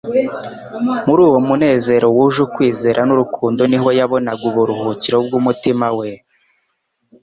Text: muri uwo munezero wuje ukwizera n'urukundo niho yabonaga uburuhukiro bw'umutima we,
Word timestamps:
muri 1.07 1.21
uwo 1.27 1.39
munezero 1.47 2.07
wuje 2.15 2.39
ukwizera 2.47 3.01
n'urukundo 3.05 3.61
niho 3.71 3.89
yabonaga 3.99 4.43
uburuhukiro 4.49 5.17
bw'umutima 5.25 5.87
we, 5.97 6.09